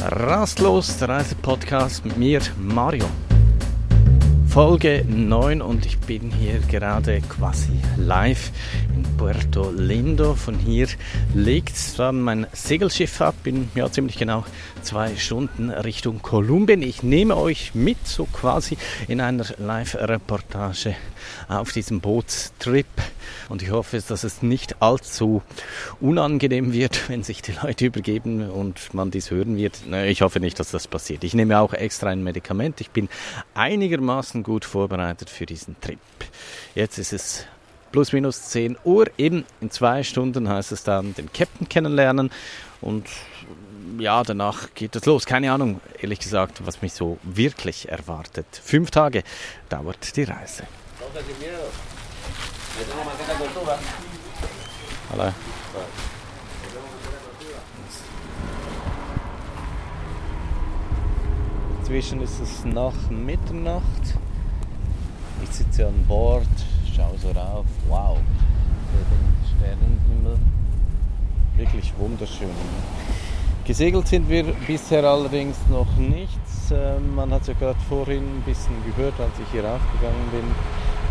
Rastlos, 0.00 0.96
der 0.98 1.08
Reisepodcast 1.08 2.04
mit 2.04 2.16
mir, 2.16 2.40
Mario. 2.56 3.04
Folge 4.46 5.04
9 5.06 5.60
und 5.60 5.84
ich 5.86 5.98
bin 5.98 6.30
hier 6.30 6.60
gerade 6.60 7.20
quasi 7.22 7.72
live 7.96 8.50
in 8.94 9.02
Puerto 9.16 9.70
Lindo. 9.70 10.34
Von 10.34 10.56
hier 10.58 10.86
legt 11.34 11.98
dann 11.98 12.20
mein 12.20 12.46
Segelschiff 12.52 13.20
ab 13.20 13.34
in 13.44 13.70
ja, 13.74 13.90
ziemlich 13.90 14.16
genau 14.18 14.44
zwei 14.82 15.16
Stunden 15.16 15.70
Richtung 15.70 16.22
Kolumbien. 16.22 16.82
Ich 16.82 17.02
nehme 17.02 17.36
euch 17.36 17.74
mit, 17.74 18.06
so 18.06 18.24
quasi 18.26 18.78
in 19.08 19.20
einer 19.20 19.44
Live-Reportage 19.58 20.94
auf 21.48 21.72
diesem 21.72 22.00
Bootstrip 22.00 22.86
und 23.48 23.62
ich 23.62 23.70
hoffe, 23.70 24.00
dass 24.06 24.24
es 24.24 24.42
nicht 24.42 24.82
allzu 24.82 25.42
unangenehm 26.00 26.72
wird, 26.72 27.08
wenn 27.08 27.22
sich 27.22 27.42
die 27.42 27.52
Leute 27.62 27.86
übergeben 27.86 28.50
und 28.50 28.94
man 28.94 29.10
dies 29.10 29.30
hören 29.30 29.56
wird. 29.56 29.78
Ich 30.06 30.22
hoffe 30.22 30.40
nicht, 30.40 30.58
dass 30.58 30.70
das 30.70 30.88
passiert. 30.88 31.24
Ich 31.24 31.34
nehme 31.34 31.58
auch 31.58 31.72
extra 31.72 32.10
ein 32.10 32.22
Medikament. 32.22 32.80
Ich 32.80 32.90
bin 32.90 33.08
einigermaßen 33.54 34.42
gut 34.42 34.64
vorbereitet 34.64 35.30
für 35.30 35.46
diesen 35.46 35.80
Trip. 35.80 35.98
Jetzt 36.74 36.98
ist 36.98 37.12
es 37.12 37.44
plus 37.92 38.12
minus 38.12 38.42
10 38.50 38.76
Uhr. 38.84 39.06
Eben 39.16 39.44
in 39.60 39.70
zwei 39.70 40.02
Stunden 40.02 40.48
heißt 40.48 40.72
es 40.72 40.84
dann 40.84 41.14
den 41.14 41.32
Captain 41.32 41.68
kennenlernen 41.68 42.30
und 42.80 43.06
ja, 43.98 44.22
danach 44.22 44.74
geht 44.74 44.94
es 44.96 45.06
los. 45.06 45.26
Keine 45.26 45.52
Ahnung, 45.52 45.80
ehrlich 46.00 46.20
gesagt, 46.20 46.64
was 46.66 46.82
mich 46.82 46.92
so 46.92 47.18
wirklich 47.22 47.88
erwartet. 47.88 48.46
Fünf 48.62 48.90
Tage 48.90 49.22
dauert 49.68 50.16
die 50.16 50.24
Reise. 50.24 50.64
Hallo. 55.10 55.32
Inzwischen 61.80 62.22
ist 62.22 62.40
es 62.40 62.64
nach 62.64 62.92
Mitternacht. 63.10 63.82
Ich 65.42 65.50
sitze 65.50 65.88
an 65.88 66.04
Bord, 66.06 66.46
schaue 66.94 67.18
so 67.18 67.30
rauf. 67.32 67.66
Wow, 67.88 68.18
den 68.92 69.58
Sternenhimmel. 69.58 70.38
Wirklich 71.56 71.92
wunderschön. 71.98 72.48
Gesegelt 73.64 74.06
sind 74.06 74.28
wir 74.28 74.44
bisher 74.68 75.02
allerdings 75.02 75.56
noch 75.68 75.96
nichts. 75.96 76.70
Ähm, 76.70 77.16
man 77.16 77.32
hat 77.32 77.40
es 77.42 77.48
ja 77.48 77.54
gerade 77.54 77.78
vorhin 77.88 78.22
ein 78.22 78.42
bisschen 78.42 78.76
gehört, 78.84 79.18
als 79.18 79.32
ich 79.42 79.50
hier 79.50 79.64
raufgegangen 79.64 80.30
bin. 80.30 80.54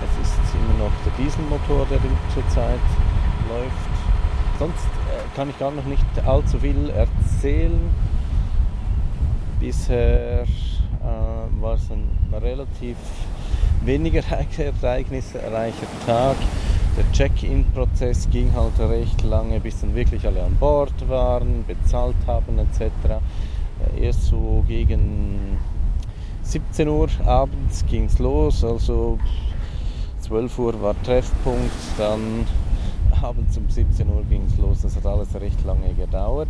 Es 0.04 0.28
ist 0.28 0.38
immer 0.54 0.86
noch 0.86 0.92
der 1.06 1.14
Dieselmotor, 1.18 1.86
der 1.90 2.00
zurzeit 2.34 2.80
läuft. 3.50 3.98
Sonst 4.60 4.86
äh, 4.86 5.36
kann 5.36 5.50
ich 5.50 5.58
gar 5.60 5.72
noch 5.72 5.86
nicht 5.86 6.06
allzu 6.26 6.60
viel 6.60 6.90
erzählen. 6.90 7.80
Bisher 9.60 10.44
äh, 10.44 11.62
war 11.62 11.76
es 11.76 11.90
ein 11.90 12.08
relativ 12.34 12.98
weniger 13.84 14.22
ereignisreicher 14.82 15.88
Tag. 16.06 16.36
Der 16.98 17.12
Check-in-Prozess 17.12 18.28
ging 18.32 18.52
halt 18.56 18.80
recht 18.80 19.24
lange, 19.24 19.60
bis 19.60 19.82
dann 19.82 19.94
wirklich 19.94 20.26
alle 20.26 20.44
an 20.44 20.56
Bord 20.56 21.08
waren, 21.08 21.64
bezahlt 21.68 22.16
haben 22.26 22.58
etc. 22.58 22.82
Äh, 23.96 24.06
erst 24.06 24.26
so 24.26 24.64
gegen 24.68 25.58
17 26.42 26.88
Uhr 26.88 27.10
abends 27.26 27.86
ging 27.86 28.06
es 28.06 28.20
los, 28.20 28.64
also 28.64 29.20
12 30.28 30.60
Uhr 30.60 30.82
war 30.82 30.96
Treffpunkt, 31.04 31.72
dann 31.98 32.46
abends 33.22 33.58
um 33.58 33.70
17 33.70 34.10
Uhr 34.10 34.24
ging 34.30 34.44
es 34.46 34.58
los. 34.58 34.82
Das 34.82 34.96
hat 34.96 35.06
alles 35.06 35.34
recht 35.36 35.64
lange 35.66 35.94
gedauert. 35.94 36.50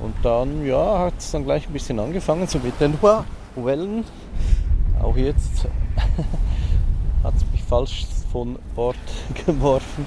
Und 0.00 0.14
dann, 0.22 0.64
ja, 0.64 1.00
hat 1.00 1.14
es 1.18 1.30
dann 1.30 1.44
gleich 1.44 1.66
ein 1.68 1.72
bisschen 1.72 1.98
angefangen, 1.98 2.46
so 2.46 2.58
mit 2.58 2.80
den 2.80 2.98
Wellen. 3.56 4.04
Auch 5.00 5.16
jetzt 5.16 5.66
hat 7.24 7.34
es 7.36 7.44
mich 7.52 7.62
falsch 7.62 8.06
von 8.30 8.58
Bord 8.74 8.96
geworfen. 9.46 10.06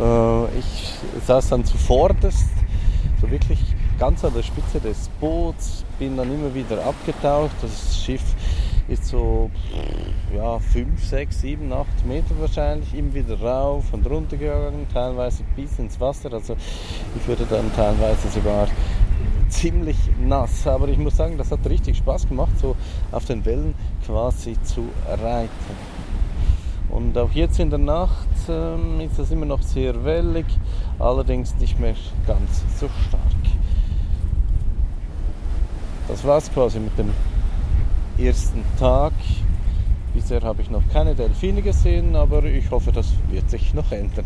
Äh, 0.00 0.58
ich 0.58 0.94
saß 1.26 1.48
dann 1.48 1.64
zuvorderst, 1.64 2.48
so 3.20 3.30
wirklich 3.30 3.60
ganz 3.98 4.24
an 4.24 4.34
der 4.34 4.42
Spitze 4.42 4.80
des 4.80 5.08
Boots, 5.20 5.84
bin 5.98 6.16
dann 6.16 6.32
immer 6.32 6.54
wieder 6.54 6.84
abgetaucht. 6.84 7.54
Das 7.62 7.98
Schiff 7.98 8.22
ist 8.88 9.06
so 9.06 9.50
ja, 10.34 10.58
5, 10.58 11.04
6, 11.04 11.40
7, 11.40 11.72
8 11.72 12.06
Meter 12.06 12.34
wahrscheinlich, 12.38 12.94
immer 12.94 13.14
wieder 13.14 13.40
rauf 13.40 13.84
und 13.92 14.08
runter 14.08 14.36
gegangen, 14.36 14.86
teilweise 14.92 15.42
bis 15.56 15.78
ins 15.78 16.00
Wasser. 16.00 16.32
Also 16.32 16.56
ich 17.16 17.26
würde 17.26 17.46
dann 17.48 17.72
teilweise 17.74 18.28
sogar 18.28 18.68
ziemlich 19.48 19.96
nass. 20.20 20.66
Aber 20.66 20.88
ich 20.88 20.98
muss 20.98 21.16
sagen, 21.16 21.38
das 21.38 21.50
hat 21.50 21.66
richtig 21.68 21.96
Spaß 21.98 22.28
gemacht, 22.28 22.52
so 22.60 22.76
auf 23.12 23.24
den 23.24 23.44
Wellen 23.44 23.74
quasi 24.04 24.56
zu 24.62 24.88
reiten. 25.08 25.50
Und 26.88 27.18
auch 27.18 27.32
jetzt 27.32 27.58
in 27.58 27.70
der 27.70 27.80
Nacht 27.80 28.28
ähm, 28.48 29.00
ist 29.00 29.18
das 29.18 29.30
immer 29.30 29.46
noch 29.46 29.62
sehr 29.62 30.04
wellig, 30.04 30.46
allerdings 30.98 31.54
nicht 31.56 31.80
mehr 31.80 31.94
ganz 32.26 32.62
so 32.78 32.88
stark. 33.08 33.22
Das 36.08 36.24
war 36.24 36.38
es 36.38 36.50
quasi 36.52 36.78
mit 36.78 36.96
dem 36.96 37.10
ersten 38.18 38.64
Tag. 38.78 39.12
Bisher 40.14 40.42
habe 40.42 40.62
ich 40.62 40.70
noch 40.70 40.82
keine 40.92 41.14
Delfine 41.14 41.62
gesehen, 41.62 42.16
aber 42.16 42.44
ich 42.44 42.70
hoffe, 42.70 42.92
das 42.92 43.12
wird 43.30 43.50
sich 43.50 43.74
noch 43.74 43.92
ändern. 43.92 44.24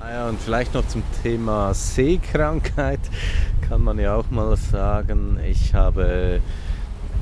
Ah 0.00 0.10
ja, 0.10 0.28
und 0.28 0.40
vielleicht 0.40 0.74
noch 0.74 0.86
zum 0.88 1.02
Thema 1.22 1.74
Seekrankheit 1.74 3.00
kann 3.68 3.82
man 3.82 3.98
ja 3.98 4.16
auch 4.16 4.30
mal 4.30 4.56
sagen, 4.56 5.38
ich 5.46 5.74
habe 5.74 6.40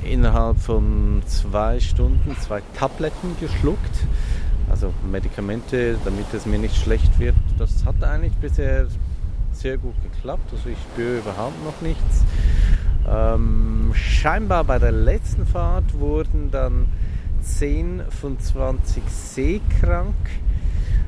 innerhalb 0.03 0.57
von 0.57 1.21
zwei 1.27 1.79
Stunden 1.79 2.35
zwei 2.39 2.61
Tabletten 2.75 3.35
geschluckt, 3.39 4.07
also 4.69 4.93
Medikamente, 5.11 5.97
damit 6.03 6.33
es 6.33 6.45
mir 6.45 6.57
nicht 6.57 6.75
schlecht 6.75 7.19
wird. 7.19 7.35
Das 7.59 7.85
hat 7.85 8.03
eigentlich 8.03 8.33
bisher 8.33 8.87
sehr 9.51 9.77
gut 9.77 9.95
geklappt, 10.01 10.51
also 10.51 10.69
ich 10.69 10.77
spüre 10.79 11.19
überhaupt 11.19 11.63
noch 11.63 11.81
nichts. 11.81 12.23
Ähm, 13.07 13.91
scheinbar 13.93 14.63
bei 14.63 14.79
der 14.79 14.91
letzten 14.91 15.45
Fahrt 15.45 15.99
wurden 15.99 16.51
dann 16.51 16.87
10 17.41 18.03
von 18.09 18.39
20 18.39 19.03
seekrank, 19.07 20.15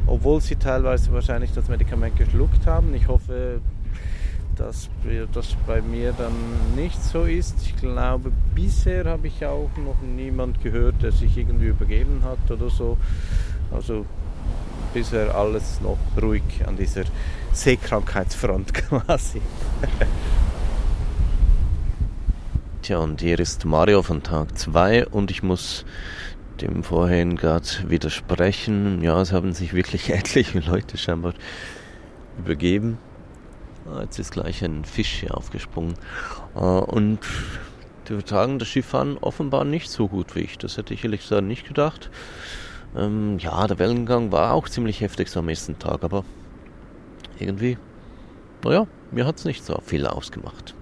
obwohl 0.07 0.41
sie 0.41 0.55
teilweise 0.55 1.11
wahrscheinlich 1.13 1.53
das 1.53 1.67
Medikament 1.67 2.17
geschluckt 2.17 2.65
haben. 2.65 2.93
Ich 2.95 3.07
hoffe, 3.07 3.61
dass 4.55 4.89
das 5.33 5.55
bei 5.65 5.81
mir 5.81 6.13
dann 6.13 6.33
nicht 6.75 7.01
so 7.03 7.23
ist. 7.23 7.55
Ich 7.61 7.75
glaube, 7.75 8.31
bisher 8.55 9.05
habe 9.05 9.27
ich 9.27 9.45
auch 9.45 9.69
noch 9.77 10.01
niemand 10.01 10.61
gehört, 10.61 11.01
der 11.01 11.11
sich 11.11 11.37
irgendwie 11.37 11.67
übergeben 11.67 12.21
hat 12.23 12.51
oder 12.51 12.69
so. 12.69 12.97
Also 13.71 14.05
bisher 14.93 15.33
alles 15.35 15.81
noch 15.81 15.97
ruhig 16.21 16.43
an 16.67 16.77
dieser 16.77 17.03
Seekrankheitsfront 17.51 18.73
quasi. 18.73 19.41
Tja, 22.83 22.97
und 22.97 23.21
hier 23.21 23.39
ist 23.39 23.63
Mario 23.63 24.03
von 24.03 24.23
Tag 24.23 24.57
2 24.57 25.07
und 25.07 25.31
ich 25.31 25.41
muss 25.41 25.85
dem 26.59 26.83
vorhin 26.83 27.37
gerade 27.37 27.65
widersprechen. 27.87 29.01
Ja, 29.01 29.21
es 29.21 29.31
haben 29.31 29.53
sich 29.53 29.73
wirklich 29.73 30.09
etliche 30.13 30.59
Leute 30.59 30.97
scheinbar 30.97 31.33
übergeben. 32.37 32.97
Ah, 33.89 34.01
jetzt 34.01 34.19
ist 34.19 34.33
gleich 34.33 34.65
ein 34.65 34.83
Fisch 34.83 35.21
hier 35.21 35.37
aufgesprungen. 35.37 35.93
Ah, 36.55 36.79
und 36.79 37.19
die 38.09 38.15
vertragen 38.15 38.59
das 38.59 38.67
Skifahren 38.67 39.17
offenbar 39.17 39.63
nicht 39.63 39.89
so 39.89 40.09
gut 40.09 40.35
wie 40.35 40.41
ich. 40.41 40.57
Das 40.57 40.75
hätte 40.75 40.93
ich 40.93 41.05
ehrlich 41.05 41.21
gesagt 41.21 41.43
nicht 41.43 41.65
gedacht. 41.65 42.09
Ähm, 42.97 43.37
ja, 43.39 43.65
der 43.65 43.79
Wellengang 43.79 44.33
war 44.33 44.51
auch 44.51 44.67
ziemlich 44.67 44.99
heftig 44.99 45.29
so 45.29 45.39
am 45.39 45.47
ersten 45.47 45.79
Tag, 45.79 46.03
aber 46.03 46.25
irgendwie, 47.39 47.77
naja, 48.61 48.87
mir 49.11 49.25
hat 49.25 49.37
es 49.37 49.45
nicht 49.45 49.63
so 49.63 49.79
viel 49.85 50.05
ausgemacht. 50.05 50.75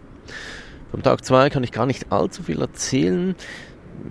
Vom 0.91 1.03
Tag 1.03 1.23
2 1.23 1.49
kann 1.49 1.63
ich 1.63 1.71
gar 1.71 1.85
nicht 1.85 2.11
allzu 2.11 2.43
viel 2.43 2.59
erzählen. 2.59 3.35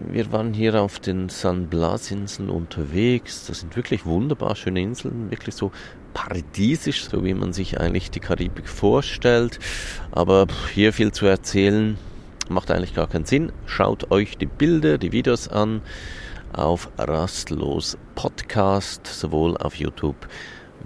Wir 0.08 0.32
waren 0.32 0.54
hier 0.54 0.80
auf 0.80 0.98
den 0.98 1.28
San 1.28 1.66
Blas 1.66 2.10
Inseln 2.10 2.48
unterwegs. 2.48 3.46
Das 3.46 3.60
sind 3.60 3.76
wirklich 3.76 4.06
wunderbar 4.06 4.56
schöne 4.56 4.80
Inseln, 4.80 5.30
wirklich 5.30 5.54
so 5.54 5.72
paradiesisch, 6.14 7.04
so 7.04 7.22
wie 7.22 7.34
man 7.34 7.52
sich 7.52 7.78
eigentlich 7.78 8.10
die 8.10 8.20
Karibik 8.20 8.66
vorstellt. 8.66 9.58
Aber 10.10 10.46
hier 10.72 10.94
viel 10.94 11.12
zu 11.12 11.26
erzählen 11.26 11.98
macht 12.48 12.70
eigentlich 12.70 12.94
gar 12.94 13.08
keinen 13.08 13.26
Sinn. 13.26 13.52
Schaut 13.66 14.10
euch 14.10 14.38
die 14.38 14.46
Bilder, 14.46 14.96
die 14.96 15.12
Videos 15.12 15.48
an 15.48 15.82
auf 16.54 16.88
Rastlos 16.96 17.98
Podcast, 18.14 19.06
sowohl 19.06 19.58
auf 19.58 19.74
YouTube 19.74 20.26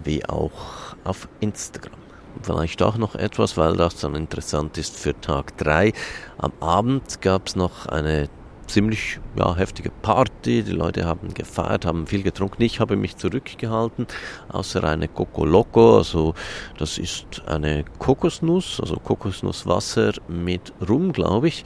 wie 0.03 0.25
auch 0.27 0.97
auf 1.05 1.29
Instagram. 1.39 2.04
Vielleicht 2.43 2.83
auch 2.83 2.97
noch 2.97 3.15
etwas, 3.15 3.57
weil 3.57 3.77
das 3.77 3.97
dann 3.97 4.15
interessant 4.15 4.77
ist 4.79 4.97
für 4.97 5.19
Tag 5.21 5.57
3. 5.59 5.93
Am 6.39 6.53
Abend 6.61 7.21
gab 7.21 7.47
es 7.47 7.57
noch 7.57 7.87
eine 7.87 8.29
ziemlich 8.67 9.21
ja, 9.37 9.57
heftige 9.57 9.91
Party. 9.91 10.63
Die 10.63 10.73
Leute 10.73 11.05
haben 11.05 11.33
gefeiert, 11.35 11.85
haben 11.85 12.07
viel 12.07 12.23
getrunken. 12.23 12.63
Ich 12.63 12.81
habe 12.81 12.97
mich 12.97 13.17
zurückgehalten, 13.17 14.07
außer 14.49 14.85
eine 14.85 15.09
Coco 15.09 15.45
Loco. 15.45 15.99
Also 15.99 16.35
das 16.79 16.99
ist 16.99 17.43
eine 17.47 17.85
Kokosnuss, 17.99 18.81
also 18.81 18.97
Kokosnusswasser 18.97 20.13
mit 20.29 20.73
Rum, 20.89 21.13
glaube 21.13 21.49
ich. 21.49 21.65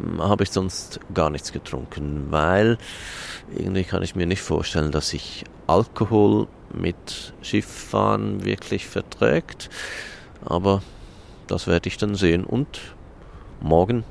Hm, 0.00 0.22
habe 0.22 0.44
ich 0.44 0.50
sonst 0.50 1.00
gar 1.14 1.30
nichts 1.30 1.52
getrunken, 1.52 2.26
weil 2.30 2.78
irgendwie 3.56 3.84
kann 3.84 4.02
ich 4.02 4.14
mir 4.14 4.26
nicht 4.26 4.42
vorstellen, 4.42 4.92
dass 4.92 5.10
sich 5.10 5.44
Alkohol 5.66 6.48
mit 6.72 7.32
Schifffahren 7.42 8.44
wirklich 8.44 8.86
verträgt. 8.86 9.70
Aber 10.44 10.82
das 11.46 11.66
werde 11.66 11.88
ich 11.88 11.96
dann 11.96 12.14
sehen 12.14 12.44
und 12.44 12.80
morgen 13.60 14.04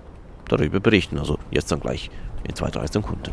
darüber 0.48 0.80
berichten. 0.80 1.18
Also 1.18 1.38
jetzt 1.52 1.72
dann 1.72 1.80
gleich 1.80 2.10
in 2.44 2.56
zwei, 2.56 2.70
drei 2.70 2.88
Sekunden. 2.88 3.32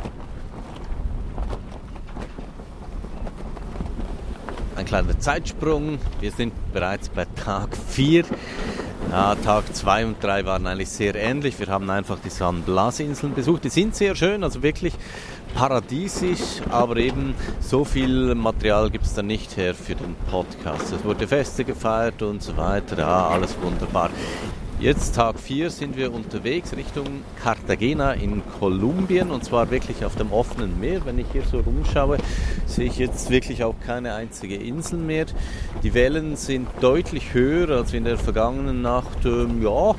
Ein 4.77 4.87
kleiner 4.87 5.19
Zeitsprung. 5.19 5.99
Wir 6.21 6.33
sind 6.33 6.53
bereits 6.73 7.09
bei 7.09 7.27
Tag 7.37 7.77
4. 7.77 8.25
Ja, 9.15 9.37
Tag 9.37 9.73
2 9.73 10.07
und 10.07 10.25
3 10.25 10.45
waren 10.45 10.67
eigentlich 10.67 10.89
sehr 10.89 11.15
ähnlich. 11.15 11.61
Wir 11.61 11.69
haben 11.69 11.89
einfach 11.89 12.19
die 12.19 12.31
San 12.31 12.63
Blas 12.63 12.99
Inseln 12.99 13.33
besucht. 13.33 13.63
Die 13.63 13.69
sind 13.69 13.95
sehr 13.95 14.17
schön, 14.17 14.43
also 14.43 14.61
wirklich 14.65 14.93
paradiesisch, 15.55 16.61
aber 16.69 16.97
eben 16.97 17.37
so 17.61 17.85
viel 17.85 18.35
Material 18.35 18.91
gibt 18.91 19.05
es 19.05 19.15
da 19.15 19.23
nicht 19.23 19.57
her 19.57 19.73
für 19.73 19.95
den 19.95 20.17
Podcast. 20.33 20.93
Es 20.93 21.05
wurde 21.05 21.29
Feste 21.29 21.65
gefeiert 21.65 22.23
und 22.23 22.43
so 22.43 22.57
weiter. 22.57 22.99
Ja, 22.99 23.29
alles 23.29 23.55
wunderbar. 23.63 24.11
Jetzt 24.81 25.15
Tag 25.15 25.39
4 25.39 25.71
sind 25.71 25.97
wir 25.97 26.13
unterwegs 26.13 26.77
Richtung 26.77 27.07
Cartagena 27.43 28.13
in 28.13 28.43
Kolumbien 28.59 29.31
und 29.31 29.45
zwar 29.45 29.71
wirklich 29.71 30.05
auf 30.05 30.17
dem 30.17 30.33
offenen 30.33 30.81
Meer. 30.81 31.07
Wenn 31.07 31.19
ich 31.19 31.27
hier 31.33 31.45
so 31.45 31.61
rumschaue, 31.61 32.19
sehe 32.67 32.87
ich 32.87 32.99
jetzt 32.99 33.31
wirklich 33.31 33.63
auch 33.63 33.77
keine 33.87 34.15
einzige 34.15 34.57
Insel 34.57 34.99
mehr. 34.99 35.27
Die 35.85 35.95
Wellen 35.95 36.37
sind 36.37 36.69
deutlich 36.81 37.35
höher 37.35 37.71
als 37.77 37.95
in 37.95 38.05
der 38.05 38.19
vergangenen 38.19 38.83
Nacht. 38.83 39.25
Ähm, 39.25 39.63
ja, 39.63 39.95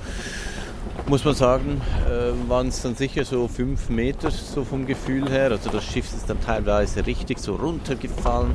muss 1.07 1.23
man 1.23 1.35
sagen, 1.35 1.81
äh, 2.07 2.49
waren 2.49 2.67
es 2.67 2.81
dann 2.81 2.95
sicher 2.95 3.23
so 3.23 3.47
5 3.47 3.89
Meter 3.89 4.29
so 4.29 4.65
vom 4.65 4.85
Gefühl 4.85 5.29
her. 5.29 5.51
Also 5.51 5.69
das 5.69 5.85
Schiff 5.85 6.13
ist 6.13 6.29
dann 6.29 6.41
teilweise 6.41 7.05
richtig 7.05 7.39
so 7.39 7.55
runtergefallen. 7.55 8.53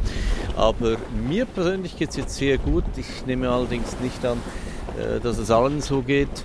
Aber 0.54 0.96
mir 1.28 1.46
persönlich 1.46 1.96
geht 1.96 2.10
es 2.10 2.16
jetzt 2.16 2.36
sehr 2.36 2.58
gut. 2.58 2.84
Ich 2.96 3.24
nehme 3.26 3.48
allerdings 3.48 3.98
nicht 4.00 4.24
an, 4.26 4.38
dass 5.22 5.38
es 5.38 5.50
allen 5.50 5.80
so 5.80 6.02
geht. 6.02 6.44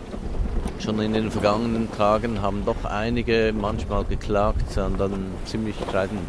Schon 0.80 1.00
in 1.00 1.14
den 1.14 1.32
vergangenen 1.32 1.90
Tagen 1.92 2.42
haben 2.42 2.66
doch 2.66 2.84
einige 2.84 3.54
manchmal 3.60 4.04
geklagt, 4.04 4.72
sahen 4.72 4.98
dann 4.98 5.32
ziemlich 5.46 5.76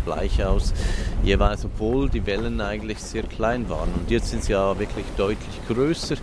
bleich 0.04 0.44
aus, 0.44 0.72
jeweils 1.22 1.64
obwohl 1.64 2.08
die 2.08 2.24
Wellen 2.26 2.60
eigentlich 2.60 2.98
sehr 2.98 3.24
klein 3.24 3.68
waren. 3.68 3.90
Und 3.92 4.10
jetzt 4.10 4.30
sind 4.30 4.44
sie 4.44 4.52
ja 4.52 4.78
wirklich 4.78 5.04
deutlich 5.16 5.60
größer, 5.68 6.16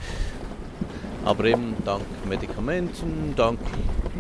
aber 1.26 1.46
eben 1.46 1.76
dank 1.86 2.04
Medikamenten, 2.28 3.34
dank 3.36 3.60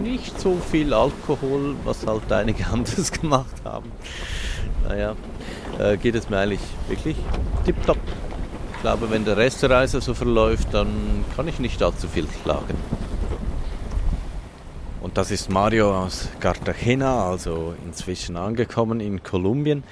nicht 0.01 0.39
so 0.39 0.57
viel 0.69 0.93
Alkohol, 0.93 1.75
was 1.85 2.05
halt 2.05 2.31
einige 2.31 2.67
anders 2.71 3.11
gemacht 3.11 3.55
haben. 3.63 3.91
Naja, 4.87 5.15
äh, 5.79 5.97
geht 5.97 6.15
es 6.15 6.29
mir 6.29 6.39
eigentlich 6.39 6.61
wirklich 6.87 7.15
tipptopp 7.65 7.97
glaube, 8.83 9.09
wenn 9.09 9.24
der 9.24 9.38
Rest 9.38 9.63
der 9.63 9.69
Reise 9.69 10.01
so 10.01 10.13
verläuft, 10.13 10.74
dann 10.74 11.24
kann 11.38 11.47
ich 11.47 11.57
nicht 11.57 11.81
allzu 11.81 12.09
viel 12.09 12.27
klagen. 12.44 12.75
Und 15.01 15.18
das 15.18 15.31
ist 15.31 15.50
Mario 15.50 15.97
aus 15.97 16.27
Cartagena, 16.41 17.30
also 17.30 17.75
inzwischen 17.85 18.35
angekommen 18.35 19.00
in 19.00 19.24
Kolumbien. 19.24 19.85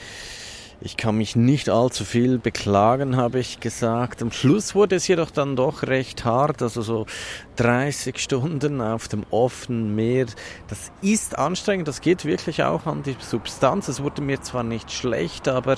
Ich 0.82 0.98
kann 0.98 1.16
mich 1.16 1.38
nicht 1.38 1.70
allzu 1.70 2.04
viel 2.04 2.38
beklagen, 2.38 3.16
habe 3.16 3.40
ich 3.40 3.62
gesagt. 3.62 4.22
Am 4.22 4.34
Schluss 4.34 4.76
wurde 4.76 4.98
es 4.98 5.08
jedoch 5.08 5.32
dann 5.32 5.56
doch 5.56 5.84
recht 5.84 6.26
hart, 6.26 6.62
also 6.62 6.82
so 6.82 7.06
30 7.56 8.20
Stunden 8.20 8.82
auf 8.82 9.08
dem 9.08 9.24
offenen 9.30 9.96
Meer. 9.96 10.26
Das 10.68 10.92
ist 11.02 11.38
anstrengend, 11.38 11.88
das 11.88 12.02
geht 12.02 12.26
wirklich 12.26 12.64
auch 12.64 12.88
an 12.88 13.04
die 13.04 13.16
Substanz. 13.20 13.88
Es 13.88 14.04
wurde 14.04 14.22
mir 14.22 14.42
zwar 14.42 14.64
nicht 14.64 14.92
schlecht, 14.92 15.48
aber 15.48 15.78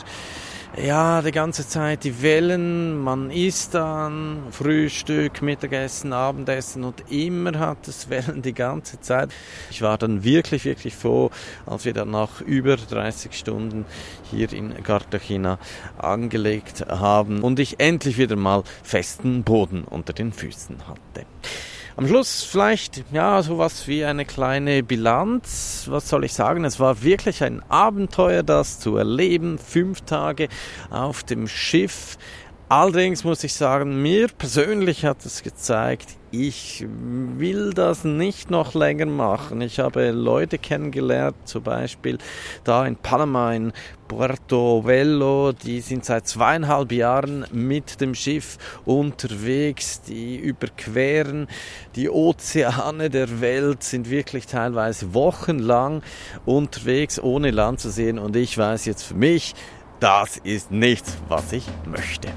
ja, 0.75 1.21
die 1.21 1.31
ganze 1.31 1.67
Zeit 1.67 2.03
die 2.03 2.21
Wellen, 2.21 2.97
man 2.97 3.29
isst 3.29 3.75
dann 3.75 4.43
Frühstück, 4.51 5.41
Mittagessen, 5.41 6.13
Abendessen 6.13 6.83
und 6.83 7.11
immer 7.11 7.59
hat 7.59 7.87
es 7.87 8.09
Wellen 8.09 8.41
die 8.41 8.53
ganze 8.53 8.99
Zeit. 8.99 9.29
Ich 9.69 9.81
war 9.81 9.97
dann 9.97 10.23
wirklich, 10.23 10.65
wirklich 10.65 10.95
froh, 10.95 11.29
als 11.65 11.85
wir 11.85 11.93
dann 11.93 12.11
nach 12.11 12.41
über 12.41 12.75
30 12.77 13.33
Stunden 13.33 13.85
hier 14.31 14.51
in 14.51 14.83
Cartagena 14.83 15.59
angelegt 15.97 16.85
haben 16.87 17.43
und 17.43 17.59
ich 17.59 17.79
endlich 17.79 18.17
wieder 18.17 18.35
mal 18.35 18.63
festen 18.81 19.43
Boden 19.43 19.83
unter 19.83 20.13
den 20.13 20.33
Füßen 20.33 20.87
hatte. 20.87 21.27
Am 21.95 22.07
Schluss 22.07 22.41
vielleicht, 22.41 23.03
ja, 23.11 23.43
sowas 23.43 23.87
wie 23.87 24.03
eine 24.03 24.25
kleine 24.25 24.81
Bilanz. 24.81 25.85
Was 25.87 26.09
soll 26.09 26.25
ich 26.25 26.33
sagen? 26.33 26.65
Es 26.65 26.79
war 26.79 27.03
wirklich 27.03 27.43
ein 27.43 27.61
Abenteuer, 27.69 28.41
das 28.41 28.79
zu 28.79 28.97
erleben. 28.97 29.59
Fünf 29.59 30.01
Tage 30.01 30.47
auf 30.89 31.23
dem 31.23 31.47
Schiff. 31.47 32.17
Allerdings 32.75 33.23
muss 33.23 33.43
ich 33.43 33.53
sagen, 33.53 34.01
mir 34.01 34.29
persönlich 34.29 35.05
hat 35.05 35.23
es 35.27 35.43
gezeigt, 35.43 36.17
ich 36.31 36.83
will 36.87 37.69
das 37.69 38.03
nicht 38.03 38.49
noch 38.49 38.73
länger 38.73 39.05
machen. 39.05 39.61
Ich 39.61 39.77
habe 39.77 40.09
Leute 40.09 40.57
kennengelernt, 40.57 41.35
zum 41.45 41.61
Beispiel 41.61 42.17
da 42.63 42.87
in 42.87 42.95
Panama, 42.95 43.53
in 43.53 43.73
Puerto 44.07 44.81
Velo, 44.87 45.51
die 45.51 45.81
sind 45.81 46.03
seit 46.03 46.27
zweieinhalb 46.27 46.91
Jahren 46.91 47.45
mit 47.51 48.01
dem 48.01 48.15
Schiff 48.15 48.57
unterwegs, 48.85 50.01
die 50.01 50.37
überqueren 50.37 51.45
die 51.95 52.09
Ozeane 52.09 53.11
der 53.11 53.39
Welt, 53.39 53.83
sind 53.83 54.09
wirklich 54.09 54.47
teilweise 54.47 55.13
wochenlang 55.13 56.01
unterwegs, 56.43 57.19
ohne 57.19 57.51
Land 57.51 57.81
zu 57.81 57.91
sehen. 57.91 58.17
Und 58.17 58.35
ich 58.35 58.57
weiß 58.57 58.85
jetzt 58.85 59.03
für 59.03 59.13
mich, 59.13 59.53
das 59.99 60.37
ist 60.37 60.71
nichts, 60.71 61.17
was 61.29 61.51
ich 61.51 61.67
möchte. 61.85 62.29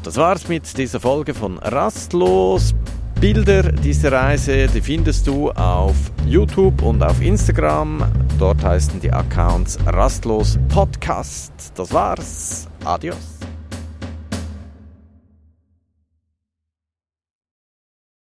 Und 0.00 0.06
das 0.06 0.16
war's 0.16 0.48
mit 0.48 0.78
dieser 0.78 0.98
Folge 0.98 1.34
von 1.34 1.58
Rastlos. 1.58 2.74
Bilder 3.20 3.64
dieser 3.70 4.10
Reise, 4.12 4.66
die 4.66 4.80
findest 4.80 5.26
du 5.26 5.50
auf 5.50 5.94
YouTube 6.24 6.80
und 6.80 7.02
auf 7.02 7.20
Instagram. 7.20 8.10
Dort 8.38 8.64
heißen 8.64 8.98
die 8.98 9.12
Accounts 9.12 9.78
Rastlos 9.84 10.58
Podcast. 10.70 11.52
Das 11.74 11.92
war's. 11.92 12.66
Adios. 12.82 13.39